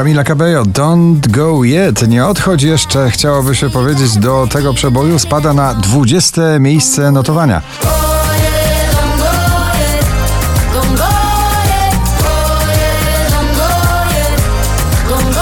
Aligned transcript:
Camila 0.00 0.24
Cabello, 0.24 0.62
Don't 0.62 1.28
Go 1.28 1.64
Yet. 1.64 2.08
Nie 2.08 2.26
odchodź 2.26 2.62
jeszcze, 2.62 3.10
chciałoby 3.10 3.54
się 3.54 3.70
powiedzieć, 3.70 4.18
do 4.18 4.46
tego 4.50 4.74
przeboju. 4.74 5.18
Spada 5.18 5.54
na 5.54 5.74
20 5.74 6.42
miejsce 6.58 7.12
notowania. 7.12 7.62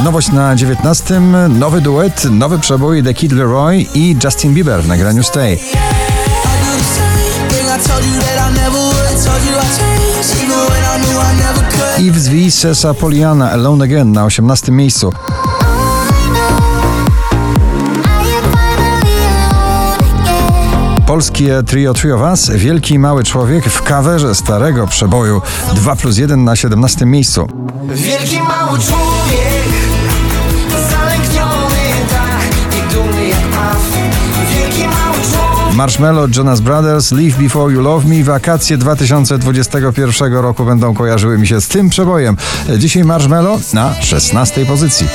Nowość 0.04 0.32
na 0.32 0.56
19. 0.56 1.20
Nowy 1.48 1.80
duet, 1.80 2.24
nowy 2.30 2.58
przebój 2.58 3.02
The 3.02 3.14
Kid 3.14 3.32
Leroy 3.32 3.86
i 3.94 4.16
Justin 4.24 4.54
Bieber 4.54 4.82
w 4.82 4.88
nagraniu 4.88 5.22
Stay. 5.22 5.58
Yves 11.98 12.28
V. 12.28 12.50
Sesa 12.50 12.94
Poliana 12.94 13.50
Alone 13.50 13.84
Again 13.84 14.12
na 14.12 14.24
18 14.24 14.72
miejscu. 14.72 15.12
Polskie 21.06 21.62
trio 21.62 21.90
of 21.90 22.20
Us, 22.32 22.50
Wielki 22.50 22.94
i 22.94 22.98
Mały 22.98 23.24
Człowiek 23.24 23.64
w 23.64 23.82
kawerze 23.82 24.34
starego 24.34 24.86
przeboju 24.86 25.42
2 25.74 25.96
plus 25.96 26.18
1 26.18 26.44
na 26.44 26.56
17 26.56 27.06
miejscu. 27.06 27.46
Wielki 27.88 28.42
mały 28.42 28.78
człowiek 28.78 29.67
Marshmello, 35.78 36.26
Jonas 36.36 36.60
Brothers, 36.60 37.12
Live 37.12 37.36
Before 37.36 37.74
You 37.74 37.80
Love 37.80 38.08
Me, 38.08 38.24
wakacje 38.24 38.78
2021 38.78 40.32
roku 40.32 40.64
będą 40.64 40.94
kojarzyły 40.94 41.38
mi 41.38 41.46
się 41.46 41.60
z 41.60 41.68
tym 41.68 41.90
przebojem. 41.90 42.36
Dzisiaj 42.78 43.04
Marshmello 43.04 43.60
na 43.72 43.94
16 44.02 44.66
pozycji. 44.66 45.06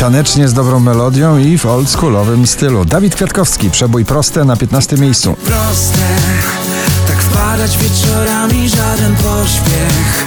Tanecznie 0.00 0.48
z 0.48 0.54
dobrą 0.54 0.80
melodią 0.80 1.38
i 1.38 1.58
w 1.58 1.66
oldschoolowym 1.66 2.46
stylu. 2.46 2.84
Dawid 2.84 3.14
Kwiatkowski, 3.14 3.70
przebój 3.70 4.04
proste 4.04 4.44
na 4.44 4.56
15 4.56 4.96
miejscu. 4.96 5.36
Proste, 5.44 5.98
wpadać 7.48 7.78
wieczorami, 7.78 8.68
żaden 8.68 9.16
pośpiech. 9.16 10.24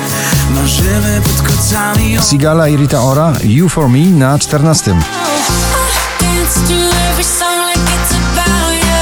Marzymy 0.56 1.22
pod 1.22 1.48
kocami 1.48 2.18
o 2.20 2.22
Sigala 2.22 2.68
i 2.68 2.78
Rita 2.78 3.04
Ora, 3.04 3.34
You 3.44 3.70
For 3.70 3.90
Me 3.90 4.00
na 4.00 4.40
14. 4.40 4.92
Dance 4.92 6.60
to 6.68 6.74
every 7.12 7.24
song 7.24 7.68
like 7.68 7.80
it's 7.80 8.14
about 8.14 8.74
you. 8.74 9.02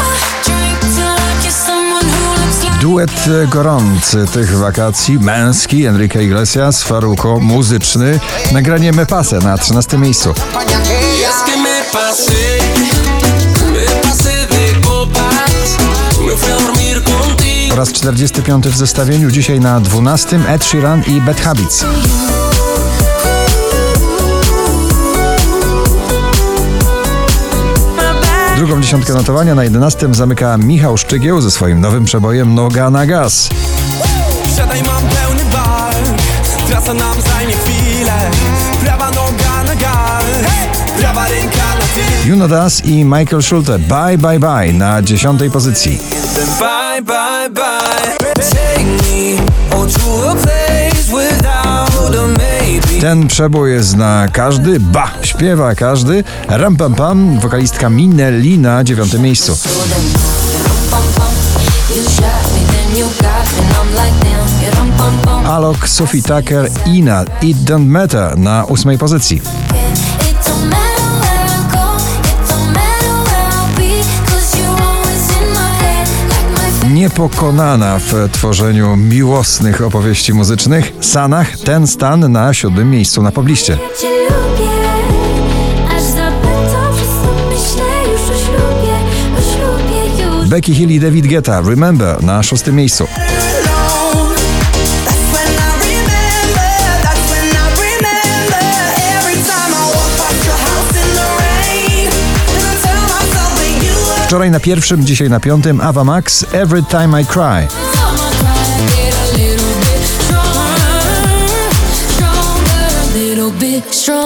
I 0.00 0.44
drink 0.44 0.80
till 0.80 1.06
I 1.06 1.44
kiss 1.44 1.56
someone 1.66 2.04
who 2.04 2.44
looks 2.44 2.64
like 2.64 2.78
Duet 2.80 3.48
gorący 3.48 4.26
tych 4.32 4.58
wakacji, 4.58 5.18
męski, 5.18 5.84
Enrique 5.84 6.22
Iglesias, 6.22 6.82
Faruko, 6.82 7.40
muzyczny, 7.40 8.20
nagranie 8.52 8.92
Me 8.92 9.06
Pase 9.06 9.38
na 9.38 9.58
13 9.58 9.98
miejscu. 9.98 10.34
Po 17.76 17.80
raz 17.80 17.92
45 17.92 18.68
w 18.68 18.76
zestawieniu, 18.76 19.30
dzisiaj 19.30 19.60
na 19.60 19.80
12 19.80 20.40
Ed 20.48 20.64
Sheeran 20.64 21.02
i 21.06 21.20
Bad 21.20 21.40
Habits. 21.40 21.84
Drugą 28.56 28.80
dziesiątkę 28.80 29.14
notowania 29.14 29.54
na 29.54 29.64
11 29.64 30.08
zamyka 30.14 30.58
Michał 30.58 30.96
Szczygieł 30.96 31.40
ze 31.40 31.50
swoim 31.50 31.80
nowym 31.80 32.04
przebojem 32.04 32.54
Noga 32.54 32.90
na 32.90 33.06
gaz. 33.06 33.48
Siadaj, 34.56 34.82
mam 34.82 35.02
pełny 35.02 35.44
bar 35.52 35.94
Trasa 36.68 36.94
nam 36.94 37.16
zajmie 37.20 37.54
chwilę 37.54 38.30
Prawa 38.84 39.10
noga 39.10 39.64
na 39.66 39.74
gal 39.76 40.24
Prawa 40.98 41.28
ręka 41.28 41.56
na 41.56 42.28
Juno 42.28 42.48
Das 42.48 42.84
i 42.84 43.04
Michael 43.04 43.42
Schulte 43.42 43.78
Bye 43.78 44.18
Bye 44.18 44.40
Bye 44.40 44.72
na 44.72 45.02
10 45.02 45.40
pozycji. 45.52 46.25
Bye, 46.36 47.02
bye, 47.02 47.50
bye 47.50 48.16
maybe 52.38 53.00
Ten 53.00 53.28
przebój 53.28 53.82
zna 53.82 54.28
każdy, 54.32 54.80
ba, 54.80 55.10
śpiewa 55.22 55.74
każdy. 55.74 56.24
Ram 56.48 56.76
pam 56.76 56.94
pam, 56.94 57.40
wokalistka 57.40 57.90
Minelli 57.90 58.58
na 58.58 58.84
9 58.84 59.18
miejscu. 59.18 59.56
then. 59.56 59.66
Alok, 65.46 65.88
Sophie 65.88 66.22
Tucker, 66.22 66.68
Ina, 66.86 67.24
It 67.42 67.56
Don't 67.56 67.86
Matter 67.86 68.38
na 68.38 68.66
8 68.66 68.98
pozycji. 68.98 69.42
Niepokonana 76.96 77.98
w 77.98 78.28
tworzeniu 78.32 78.96
miłosnych 78.96 79.82
opowieści 79.82 80.34
muzycznych, 80.34 80.92
Sanach, 81.00 81.58
ten 81.58 81.86
stan 81.86 82.32
na 82.32 82.54
siódmym 82.54 82.90
miejscu 82.90 83.22
na 83.22 83.32
pobliście. 83.32 83.78
Becky 90.46 90.74
Hill 90.74 90.90
i 90.90 91.00
David 91.00 91.26
Guetta, 91.26 91.60
Remember 91.60 92.22
na 92.22 92.42
szóstym 92.42 92.76
miejscu. 92.76 93.06
Wczoraj 104.26 104.50
na 104.50 104.60
pierwszym, 104.60 105.06
dzisiaj 105.06 105.30
na 105.30 105.40
piątym, 105.40 105.80
Ava 105.80 106.04
Max, 106.04 106.46
Every 106.52 106.82
Time 106.82 107.22
I 107.22 107.26
Cry. 107.26 107.68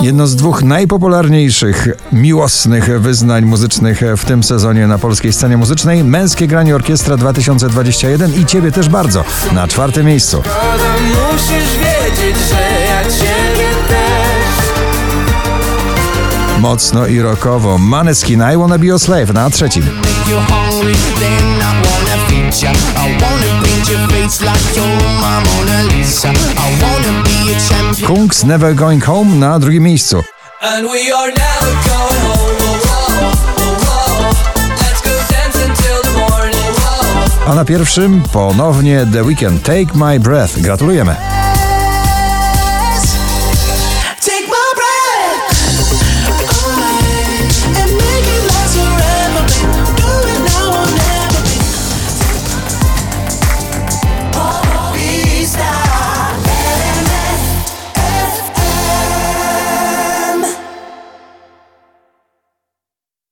Jedno 0.00 0.26
z 0.26 0.36
dwóch 0.36 0.62
najpopularniejszych 0.62 1.88
miłosnych 2.12 3.00
wyznań 3.00 3.44
muzycznych 3.44 4.00
w 4.16 4.24
tym 4.24 4.42
sezonie 4.42 4.86
na 4.86 4.98
polskiej 4.98 5.32
scenie 5.32 5.56
muzycznej. 5.56 6.04
Męskie 6.04 6.46
granie 6.46 6.74
orkiestra 6.74 7.16
2021 7.16 8.34
i 8.34 8.46
ciebie 8.46 8.72
też 8.72 8.88
bardzo 8.88 9.24
na 9.52 9.68
czwartym 9.68 10.06
miejscu. 10.06 10.42
Musisz 11.32 11.72
wiedzieć, 11.76 12.36
że 12.50 12.69
Mocno 16.60 17.06
i 17.06 17.20
rockowo. 17.20 17.78
Maneskin 17.78 18.42
I 18.52 18.56
Wanna 18.56 18.78
Be 18.78 18.86
Your 18.86 19.00
Slave 19.00 19.32
na 19.32 19.50
trzecim. 19.50 19.84
A. 28.02 28.06
Kungs 28.06 28.44
Never 28.44 28.74
Going 28.74 29.04
Home 29.04 29.34
na 29.36 29.58
drugim 29.58 29.82
miejscu. 29.82 30.22
A 37.46 37.54
na 37.54 37.64
pierwszym 37.64 38.22
ponownie 38.32 39.06
The 39.12 39.22
Weeknd 39.22 39.62
Take 39.62 39.94
My 39.94 40.20
Breath. 40.20 40.58
Gratulujemy. 40.58 41.39